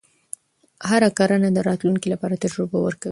[0.89, 3.09] هره کړنه د راتلونکي لپاره تجربه ورکوي.